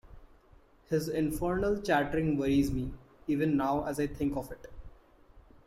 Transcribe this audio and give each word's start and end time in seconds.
His 0.89 1.07
infernal 1.07 1.79
chattering 1.79 2.35
worries 2.39 2.71
me 2.71 2.91
even 3.27 3.55
now 3.55 3.85
as 3.85 3.99
I 3.99 4.07
think 4.07 4.35
of 4.35 4.51
it. 4.51 4.65